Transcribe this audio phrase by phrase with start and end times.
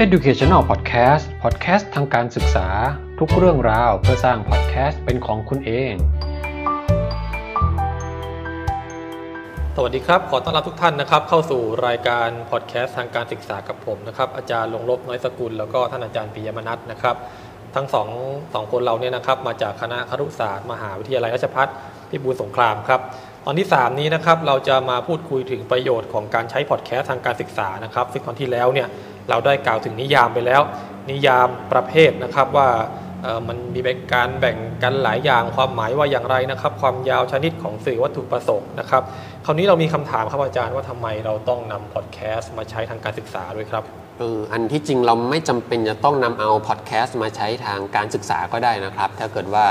[0.00, 2.68] Educational Podcast Podcast ทางการศึกษา
[3.18, 5.92] ทุกเรื่องราวเพื่อสร้าง podcast เป็นของคุณเอง
[9.76, 17.16] สวัสดีครับ ขอต้อนรับทุกท่านนะครับ เข้าสู่รายการพอดแคสต์ทางการศึกษากับผมนะครับ อาจารย์ลงลบน้อยสกุล แล้วก็ท่านอาจารย์ปิยมนัทนะครับ
[17.74, 18.08] ทั้งสอง
[18.54, 21.68] สองคนเราเนี่ยนะครับ มาจากคณะครุศาสตร์ มหาวิทยาลัยราชภัฏ
[22.10, 23.00] พิบูลสงครามครับ
[23.46, 28.88] ตอนที่ 3 นี้นะครับเราจะมาพูดคุยถึงประโยชน์ของการใช้พอดแคสต์ทางการศึกษานะครับ ซึ่งตอนที่แล้วเนี่ย
[29.30, 30.62] เราได้กล่าวถึงนิยามไปแล้ว
[31.10, 32.68] นิยามประเภทนะครับว่า
[33.48, 39.02] มันมีแบ่งการแบ่งกันหลายอย่างความหมายว่าอย่างไรนะครับ ความยาวชนิดของสื่อวัตถุประสงค์นะครับ
[39.44, 43.84] คราวนี้เรามีคำถามครับอาจารย์ว่าทำไมเราต้องนำพอดแคสต์มาใช้ทางการศึกษาด้วยครับ
[44.18, 49.66] เอออันที่จริงเราไม่จำเป็นจะต้องนำเอาพอดแคสต์มาใช้ทางการศึกษาก็ได้นะครับ ถ้าเกิดว่า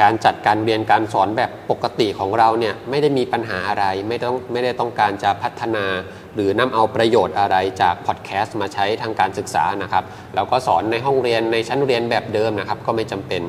[0.00, 5.86] การจัดการเรียนการสอนแบบปกติของเราเนี่ยไม่ได้มีปัญหาอะไรไม่ต้องไม่ได้ต้องการจะพัฒนา
[6.34, 13.42] หรือนำเอาประโยชน์อะไรจากพอดแคสต์มาใช้ทางการศึกษานะครับแล้วก็สอนในห้องเรียนในชั้นเรียนแบบเดิมนะครับก็ไม่จำเป็น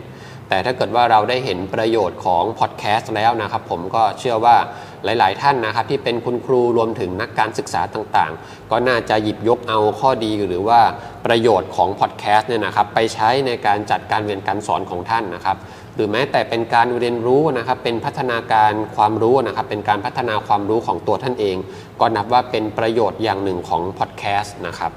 [0.49, 4.57] แต่ถ้าเกิดว่าเราได้เห็นประโยชน์ของพอดแคสต์แล้วนะครับ ผมก็เชื่อว่า
[5.05, 10.79] หลาย ๆ ท่านนะครับ ที่เป็นคุณครูรวมถึงนักการศึกษาต่างๆ ก็น่าจะหยิบยกเอาข้อดีหรือว่า
[11.25, 15.57] ประโยชน์ของพอดแคสต์เนี่ยนะครับไปใช้ในการจัดการเรียนการสอนของท่านนะครับ
[15.95, 21.57] หรือแม้แต่เป็นการเรียนรู้นะครับ เป็นพัฒนาการความรู้นะครับ เป็นการพัฒนาความรู้ของตัวท่านเอง
[21.99, 24.91] ก็นับว่าเป็นประโยชน์อย่างหนึ่งของพอดแคสต์นะครับ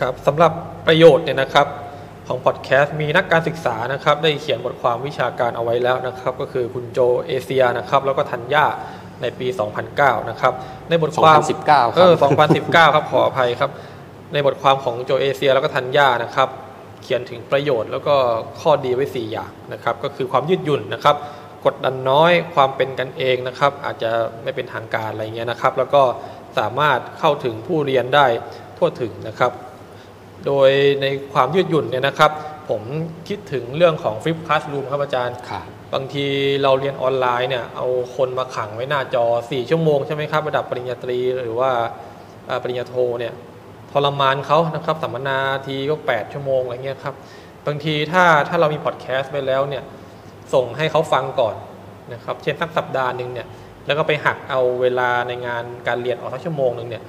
[0.00, 0.52] ครับสำหรับ
[0.86, 1.66] ประโยชน์เนี่ยนะครับ
[2.26, 8.66] ของพอดแคสต์มีนักการศึกษานะครับได้เขียนบทความวิชาการเอาไว้แล้วนะครับ ก็คือคุณโจเอเชียนะครับแล้วก็ธัญญา
[9.22, 9.46] ในปี
[9.88, 10.52] 2009 นะครับ
[10.88, 12.14] ในบทความ2019เออ
[12.54, 13.70] 2019 ครับขออภัยครับ
[14.32, 16.48] ในบทความของโจเอเชียแล้วก็ธัญญานะครับ
[17.02, 18.14] เขียนถึงประโยชน์แล้วก็
[18.60, 21.16] ข้อดีไว้ 4 อย่างนะครับ ก็คือความยืดหยุ่นนะครับ
[21.64, 24.10] กดดันน้อยความเป็นกันเองนะครับ อาจจะ
[24.42, 26.02] ไม่เป็นทางการอะไรเงี้ยนะครับ แล้วก็
[26.58, 28.26] สามารถเข้าถึงผู้เรียนได้
[28.78, 29.52] ทั่วถึงนะครับ
[30.46, 32.30] โดยในความยืดหยุ่นเนี่ยนะครับ
[32.70, 32.82] ผม
[33.28, 36.26] คิดถึงเรื่องของฟลิปคลาสรูมครับอาจารย์ครับบางที
[36.62, 41.70] เราเรียนออนไลน์เนี่ยเอาคนมาขังไว้หน้าจอ 4 ชั่วโมงใช่ไหมครับระดับปริญญาตรีหรือว่า
[42.48, 43.55] อ่าปริญญาโทเนี่ยท
[44.04, 47.14] รมานเขานะครับสัมมนาทีก็ 8 ชั่วโมงอะไรเงี้ยครับ
[47.66, 49.82] บางทีถ้าถ้าเรามีพอดแคสต์ไปแล้วเนี่ย
[50.54, 51.54] ส่งให้เขาฟังก่อน
[52.12, 53.46] นะครับเช่นสักสัปดาห์หนึ่งเนี่ย
[53.86, 57.02] แล้วก็ไปหักเอาเวลาในงานการเรียนออกสักชั่วโมงหนึ่งเนี่ย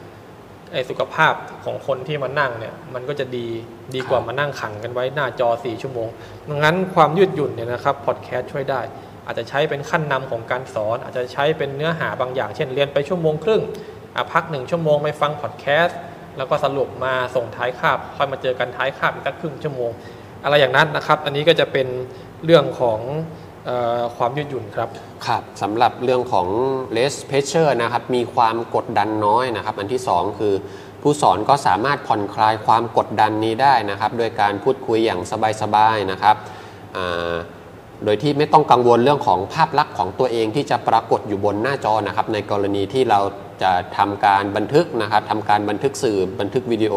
[0.74, 1.34] ไอสุขภาพ
[1.66, 3.48] ของคนที่มานั่งเนี่ยมันก็จะดี
[3.96, 6.08] ดีกว่ามานั่งขังกันไว้หน้าจอ 4 ชั่วโมง
[6.50, 8.81] ดังนั้นความยืดหยุ่นเนี่ยนะครับพอดแคสต์ช่วยได้
[9.25, 13.62] อาจจะใช้เป็นขั้นนำของการสอน อาจจะใช้เป็นเนื้อหาบางอย่าง เช่นเรียนไปชั่วโมงครึ่ง
[14.16, 15.98] อะพักหนึ่งชั่วโมงไปฟังพอดแคสต์
[16.38, 19.92] แล้วก็สรุปมาส่งท้ายคาบค่อยมาเจอกันท้ายคาบอีกสักครึ่งชั่วโมง
[20.44, 21.88] อะไรอย่างนั้นนะครับ อันนี้ก็จะเป็น
[22.46, 23.00] เรื่องของ
[23.70, 24.90] ออความยืดหยุ่นครับ
[25.28, 26.48] ครับสำหรับเรื่องของ
[26.96, 30.53] less pressure นะครับมีความกดดันน้อยนะครับ อันที่ 2 คือ
[31.02, 35.22] ผู้สอนก็สามารถผ่อนคลายความกดดันนี้ได้นะครับ โดยการพูดคุยอย่าง
[35.62, 36.36] สบายๆนะครับ
[38.06, 43.19] โดยที่ไม่ต้องกังวลเรื่องของภาพลักษณ์ของตัวเองที่จะปรากฏอยู่บนหน้าจอนะครับ ในกรณีที่เรา
[43.63, 46.96] จะทำการบันทึกนะครับทำการบันทึกสื่อบันทึกวิดีโอ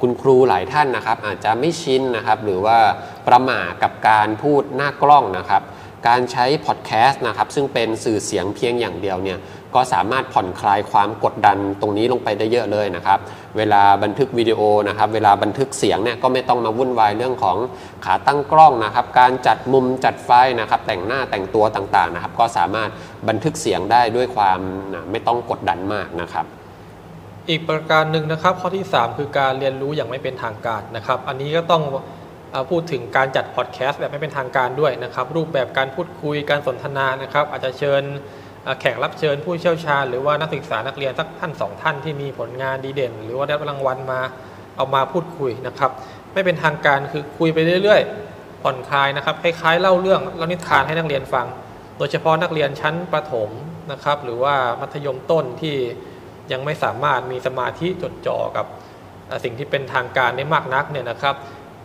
[0.00, 2.78] คุณครูหลายท่านนะครับ อาจจะไม่ชินนะครับ หรือว่า
[3.26, 5.62] ประหม่ากับการพูดหน้ากล้องนะครับ
[6.08, 9.38] การใช้พอดแคสต์นะครับ ซึ่งเป็นสื่อเสียงเพียงอย่างเดียวเนี่ย
[9.74, 13.18] ก็สามารถผ่อนคลายความกดดันตรงนี้ลงไปได้เยอะเลยนะครับ
[13.56, 17.56] เวลาบันทึกวิดีโอนะครับ เวลาบันทึกเสียงเนี่ยก็ไม่ต้องมาวุ่นวายเรื่องของ
[18.04, 22.90] ขาตั้งกล้องนะครับ การจัดมุมจัดไฟนะครับ แต่งหน้าแต่งตัวต่างๆนะครับ ก็สามารถ
[23.28, 24.60] บันทึกเสียงได้ด้วยความ
[24.94, 26.46] นะไม่ต้องกดดันมากนะครับ
[27.48, 31.82] อีกประการหนึ่งนะครับข้อที่ 3 คือการเรียนรู้อย่างไม่เป็นทางการนะครับ อันนี้ก็ต้อง
[32.70, 38.02] พูดถึงการจัดพอดแคสต์แบบไม่เป็นทางการด้วยนะครับ รูปแบบการพูดคุยการสนทนานะครับ อาจจะเชิญ
[38.80, 44.20] แขกรับเชิญผู้เชี่ยวชาญ หรือว่านักศึกษานักเรียนสักท่านสองท่านที่มีผลงานดีเด่น หรือว่าได้รับรางวัลมา
[44.76, 45.90] เอามาพูดคุยนะครับ
[46.32, 51.46] ไม่เป็นทางการคือคุยไปเรื่อยๆผ่อนคลายนะครับคล้ายๆเล่าเรื่องเล่านิทานให้นักเรียนฟัง
[51.98, 53.50] โดยเฉพาะนักเรียนชั้นประถม
[53.92, 55.76] นะครับ หรือว่ามัธยมต้นที่
[56.52, 58.66] ยังไม่สามารถมีสมาธิจดจ่อกับ
[59.44, 61.34] สิ่งที่เป็นทางการได้มากนักเนี่ยนะครับ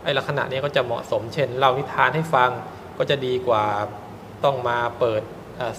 [0.04, 2.50] ไอ้ลักษณะนี้ก็จะเหมาะสม เช่นเล่านิทานให้ฟัง
[2.98, 3.64] ก็จะดีกว่า
[4.44, 5.22] ต้องมาเปิด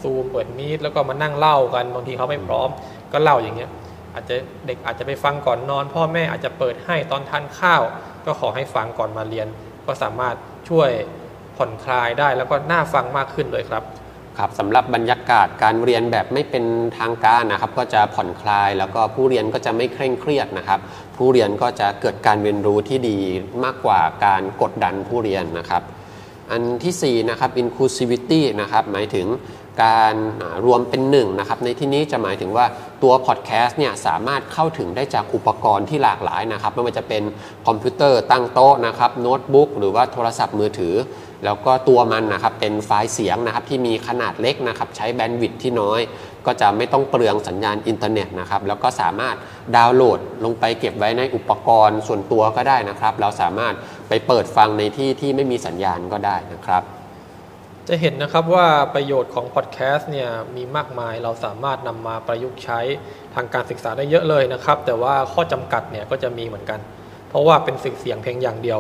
[0.02, 2.70] ซูมเปิดมีดแล้วก็มานั่งเล่ากันบางทีเขาไม่พร้อม
[3.14, 3.72] ก็เล่าอย่างเงี้ย
[4.14, 4.36] อาจจะ
[4.66, 7.82] เด็กอาจจะไปฟังก่อนนอน พ่อแม่อาจจะเปิดให้ตอนทานข้าว
[8.26, 9.48] ก็ขอให้ฟังก่อนมาเรียน
[9.86, 10.36] ก็สามารถ
[10.70, 10.90] ช่วย
[11.58, 13.84] ผ่อนคลายได้แล้วก็น่าฟังมากขึ้นเลยครับ
[14.38, 16.66] ครับสำหรับบรรยากาศการเรียนแบบไม่เป็น
[17.00, 20.80] ทางการนะครับ ก็จะผ่อนคลายแล้วก็ผู้เรียนก็จะไม่เคร่งเครียดนะครับ
[21.18, 23.20] ผู้เรียนก็จะเกิดการเรียนรู้ที่ดี
[23.64, 25.84] มากกว่าการกดดันผู้เรียนนะครับ
[26.52, 29.28] อันที่4นะครับ inclusivity นะครับหมายถึง
[29.84, 30.16] การ
[30.66, 32.66] รวมเป็นหนึ่งนะครับในที่นี้จะหมายถึงว่า
[33.04, 37.24] ตัวพอดแคสต์เนี่ยสามารถเข้าถึงได้จากอุปกรณ์ที่หลากหลายนะครับไม่ว่าจะเป็น
[37.68, 40.96] คอมพิวเตอร์ตั้งโต๊ะนะครับโน้ตบุ๊กหรือว่าโทรศัพท์มือถือ
[41.46, 46.00] แล้วก็ตัวมันนะครับเป็นไฟล์เสียงนะครับที่มีขนาดเล็กนะครับใช้แบนด์วิดท์ที่น้อย
[46.46, 49.36] ก็จะไม่ต้องเปลืองสัญญาณอินเทอร์เน็ตนะครับแล้วก็สามารถ
[49.76, 53.74] ดาวน์โหลดลงไปเก็บไว้ในอุปกรณ์ส่วนตัวก็ได้นะครับ เราสามารถ
[54.10, 56.84] ไปเปิดฟังในที่ที่ไม่มีสัญญาณก็ได้นะครับ
[57.88, 62.80] จะเห็นนะครับว่าประโยชน์ของพอดแคสต์เนี่ยมีมากมายเราสามารถนำมาประยุกต์ใช้
[63.36, 66.80] ทางการศึกษาได้เยอะเลยนะครับ แต่ว่าข้อจำกัดเนี่ยก็จะมีเหมือนกัน
[67.30, 68.80] เพราะว่าเป็นสิ่งเสียงเพียงอย่างเดียว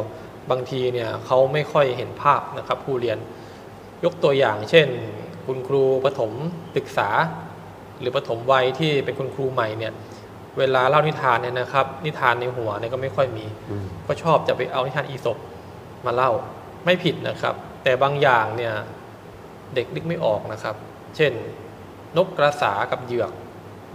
[0.51, 3.17] บางทีเนี่ยเขาไม่ค่อยเห็นภาพนะครับผู้เรียน
[4.03, 4.87] ยกตัวอย่าง เช่น
[5.45, 6.31] คุณครูประถม
[6.77, 7.09] ศึกษา
[7.99, 9.93] หรือประถมวัยที่เป็นคุณครูใหม่เนี่ย
[10.57, 13.45] เวลาเล่านิทานเนี่ยนะครับ นิทานในหัวเนี่ยก็ไม่ค่อยมี
[14.07, 15.37] ก็ชอบจะไปเอานิทานอีสป
[16.05, 16.31] มาเล่า
[16.85, 18.73] ไม่ผิดนะครับ แต่บางอย่างเนี่ย
[19.75, 20.75] เด็กนึกไม่ออกนะครับ
[21.15, 21.31] เช่น
[22.17, 23.31] นกกระสากับเหยือก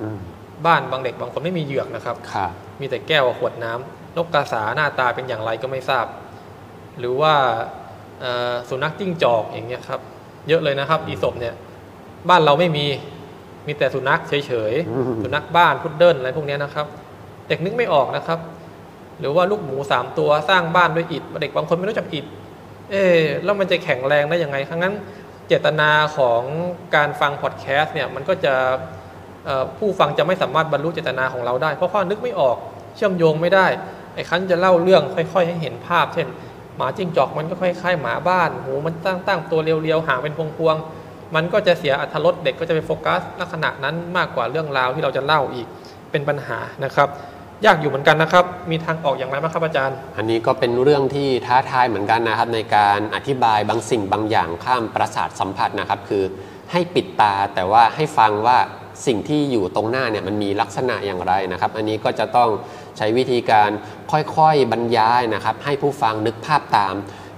[0.00, 0.18] อืม
[0.66, 2.46] บ้านบางเด็กบางคนไม่มีเหยือกนะครับค่ะ
[2.80, 6.06] มีแต่แก้วกับขวดน้ำนกกระสาหน้าตาเป็นอย่างไรก็ไม่ทราบ
[6.98, 7.34] หรือว่า
[8.20, 10.00] เอ่อสุนัขจิ้งจอกอย่างเงี้ยครับ
[10.48, 11.54] เยอะเลยนะครับอีศพเนี่ย
[12.28, 12.86] บ้านเราไม่มี
[13.66, 16.86] มีแต่สุนัขเฉยอืมๆสุนัขบ้านพุดเดิ้ลอะไรพวกเนี้ยนะครับ
[17.48, 18.38] เด็กนึกไม่ออกนะครับ
[19.20, 22.26] หรือว่าลูกหมูสามตัวสร้างบ้านด้วยอิฐเด็กบางคนไม่รู้จักอิฐ
[22.90, 24.94] เอ๊ะแล้วมันจะแข็งแรงได้ยังไงครั้งนั้น
[25.48, 26.42] เจตนาของ
[26.94, 28.54] การฟังพอดแคสต์เนี่ยมันก็จะ
[29.44, 32.56] เอ่อผู้ฟังจะไม่สามารถบรรลุเจตนาของเราได้ เพราะว่านึกไม่ออก
[32.96, 33.66] เชื่อมโยงไม่ได้
[34.14, 36.26] ไอ้คันจะเล่าเรื่องค่อย ๆ ให้เห็นภาพ เช่น
[36.76, 41.01] หมาจิ้งจอกมันก็คล้ายๆหมาบ้านหูมันตั้งตั้งตัวเรียวๆหางเป็นพวงๆ
[41.34, 45.66] มันก็จะเสียอัธรสเด็กก็จะไปโฟกัสลักษณะนั้นมากกว่าเรื่องราวที่เราจะเล่าอีก
[46.10, 47.08] เป็นปัญหานะครับ
[47.66, 56.24] ยากอยู่เหมือนกันนะครับ มีทางออกอย่างไรบ้างครับอาจารย์ อันนี้ก็เป็นเรื่องที่ท้าทายเหมือนกันนะครับ ในการอธิบายบางสิ่งบางอย่างข้ามประสาทสัมผัสนะครับ คือ
[56.72, 58.58] ให้ปิดตาแต่ว่าให้ฟังว่า
[59.06, 62.50] สิ่งที่อยู่ตรงหน้าเนี่ยมันมีลักษณะอย่างไรนะครับ อันนี้ก็จะต้อง
[62.96, 63.70] ใช้วิธีการ
[64.10, 66.94] ค่อยๆบรรยายนะครับ ให้ผู้ฟังนึกภาพตาม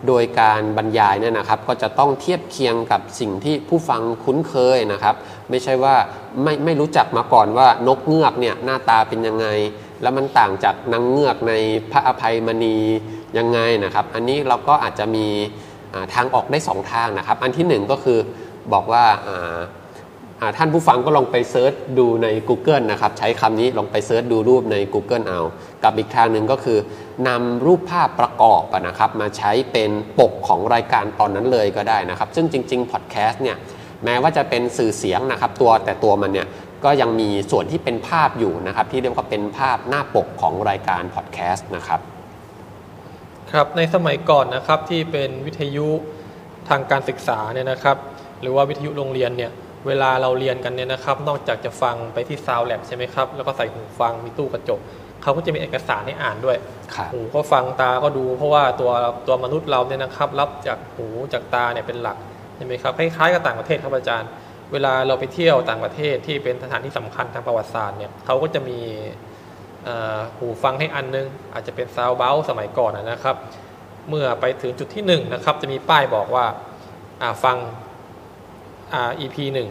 [0.06, 5.14] โดยการบรรยายเนี่ยนะครับก็จะต้องเทียบเคียงกับสิ่งที่ผู้ฟังคุ้นเคยนะครับ
[5.50, 5.94] ไม่ใช่ว่า
[6.42, 9.46] ไม่ไม่รู้จักมาก่อนว่านกเงือกเนี่ยหน้าตาเป็นยังไง
[10.02, 11.52] แล้วมันต่างจากนางเงือกใน
[11.92, 12.76] พระอภัยมณี
[13.38, 15.26] ยังไงนะครับ อันนี้เราก็อาจจะมี
[16.14, 18.18] ทางออกได้สองทางนะครับ อันที่หนึ่งก็คือ
[18.72, 19.04] บอกว่า
[20.56, 25.40] ท่านผู้ฟังก็ลองไป search ดูใน Google นะครับ ใช้คำนี้ลองไป search ดูรูปใน Google เอา
[25.84, 26.78] กับอีกทางหนึ่งก็คือ
[27.28, 29.90] นำรูปภาพประกอบนะครับ มาใช้เป็น
[30.20, 33.56] ปกของรายการตอนนั้นเลยก็ได้นะครับ ซึ่งจริงๆพอดแคสต์เนี่ย
[34.04, 36.46] แม้ว่าจะเป็นสื่อเสียงนะครับ ตัวแต่ตัวมันเนี่ย
[36.84, 42.00] ก็ยังมีส่วนที่เป็นภาพอยู่นะครับ ที่เรียกว่าเป็นภาพหน้าปกของรายการพอดแคสต์นะครับ
[43.52, 45.88] ครับในสมัยก่อนนะครับที่เป็นวิทยุ
[46.68, 47.96] ทางการศึกษาเนี่ยนะครับ
[48.40, 49.52] หรือว่าวิทยุโรงเรียนเนี่ย
[49.86, 54.80] เวลาเราเรียนกันเนี่ยนะครับ นอกจากจะฟังไปที่ซาวแลบใช่ไหมครับ แล้วก็ใส่หูฟังมีตู้กระจก
[55.22, 56.56] เขาก็จะมีเอกสารให้อ่านด้วย
[56.94, 58.90] ครับ หูก็ฟังตาก็ดู เพราะว่าตัว
[59.26, 62.16] ตัวมนุษย์เราเนี่ยนะครับ รับจากหูจากตาเนี่ยเป็นหลัก
[62.56, 64.28] ใช่ไหมครับคล้ายๆกับต่างประเทศครับอาจารย์
[64.72, 68.78] เวลาเราไปเที่ยวต่างประเทศที่เป็นสถานที่สำคัญทางประวัติศาสตร์เนี่ยเขาก็จะมี
[69.84, 73.36] เอ่อหูฟังให้อันนึง อาจจะเป็นซาวเบลสมัยก่อนนะนะครับ
[74.08, 76.46] เมื่อไปถึงจุดที่หนึ่งนะครับจะมีป้ายบอกว่า
[77.22, 77.83] อ่าฟังอ่า
[79.20, 79.68] EP หนึ่ง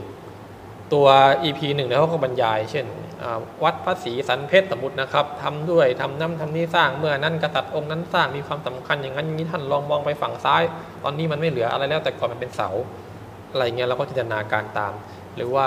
[0.94, 1.08] ตัว
[1.44, 2.86] EP หนึ่งเนี่ยเขาก็บรรยาย เช่น
[3.64, 10.64] วัดพระศรีสันเพชรสมมตินะครับทำด้วยทำน้ำทำนี่สร้างเมื่อนั้นกษัตริย์องค์นั้นสร้างมีความสำคัญอย่างนั้นอย่างนี้ท่านลองมองไปฝั่งซ้าย
[11.04, 12.70] ตอนนี้มันไม่เหลืออะไรแล้วแต่ก่อนมันเป็นเสา
[13.52, 14.94] อะไรเงี้ยเราก็จินตนาการตาม
[15.36, 15.66] หรือว่า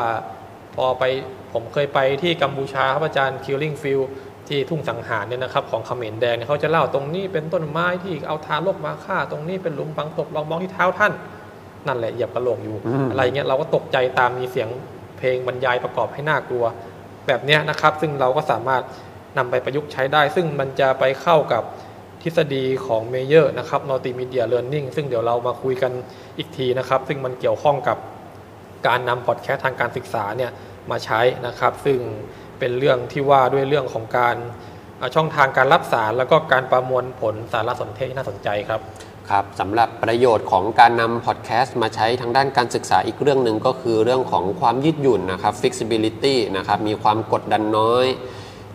[0.75, 1.05] พอไป
[1.53, 4.07] ผมเคยไปที่กัมพูชาครับอาจารย์ Killing Field
[4.49, 11.13] ที่ทุ่งสังหารเนี่ยนะครับของเขมรแดงเนี่ยเขาจะเล่าตรงนี้เป็นต้นไม้ที่เอาทารกมาฆ่าตรงนี้เป็นหลุมฝังศพลองมองที่เท้าท่าน
[11.89, 14.69] นั่นแหละเหยียบกระโหลกอยู่อืมอะไรเงี้ยเราก็ตกใจตามมีเสียง
[15.19, 16.65] เพลงบรรยายประกอบให้น่ากลัว
[17.27, 18.83] แบบเนี้ยนะครับ ซึ่งเราก็สามารถ
[19.39, 21.63] นำไปประยุกต์ใช้ได้ ซึ่งมันจะไปเข้ากับ
[22.23, 25.93] ทฤษฎีของเมเยอร์นะครับ Multimedia Learning ซึ่งเดี๋ยวเรามาคุยกัน
[26.39, 27.99] อีกทีนะครับ ซึ่งมันเกี่ยวข้องกับ
[28.87, 30.51] การนำพอดแคสต์ทางการศึกษาเนี่ย
[30.91, 31.99] มาใช้นะครับ ซึ่ง
[32.59, 34.37] เป็นเรื่องที่ว่าด้วยเรื่องของการ
[35.01, 38.81] อ่าช่องทางการรับสารแล้วก็การประมวลผลสารสนเทศที่น่าสนใจครับ
[39.31, 48.07] ครับสำหรับประโยชน์ของการนำพอดแคสต์มาใช้ทางด้านการศึกษาอีกเรื่องหนึ่งก็คือเรื่องของความยืดหยุ่นนะครับ flexibility นะครับมีความกดดันน้อย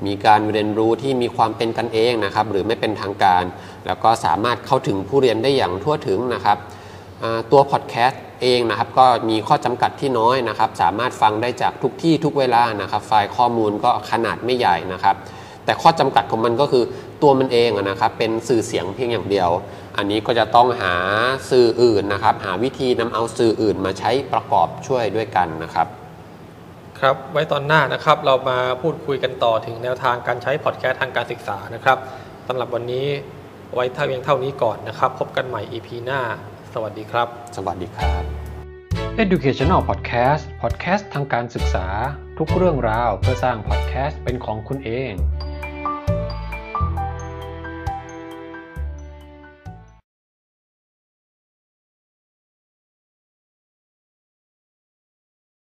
[0.05, 3.43] มีการเรียนรู้ที่มีความเป็นกันเองนะครับหรือไม่เป็นทางการ
[3.88, 6.58] แล้วก็สามารถเข้าถึงผู้เรียนได้อย่างทั่วถึงนะครับ
[7.51, 15.15] ตัวพอดแคสต์เองนะครับก็มีข้อจำกัดที่น้อยนะครับ สามารถฟังได้จากทุกที่ทุกเวลานะครับ ไฟล์ข้อมูลก็ขนาดไม่ใหญ่นะครับ
[15.65, 16.84] แต่ข้อจำกัดของมันก็คือ
[17.22, 19.50] ตัวมันเองอะนะครับเป็นสื่อเสียงเพียงอย่างเดียว
[19.98, 20.96] อันนี้ก็จะต้องหา
[21.50, 25.88] สื่ออื่นนะครับ หาวิธีนำเอาสื่ออื่นมาใช้ประกอบช่วยด้วยกันนะครับ
[27.00, 31.98] คครับไว้ตอนหน้านะครับเรามาพูดคุยกันต่อถึงแนวทางการใช้พอดแคสต์ทางการศึกษานะครับ
[32.48, 33.08] สำหรับวันนี้
[33.74, 36.22] ไว้เท่าเพียงเท่านี้ก่อนนะครับ พบกันใหม่ EP หน้า
[36.74, 37.27] สวัสดีครับ
[37.58, 38.22] สวัสดีครับ
[39.24, 41.86] Educational Podcast Podcast ทางการศึกษา
[42.38, 45.12] ทุกเรื่องราวเพื่อสร้างพอดแคสต์เป็นของคุณเอง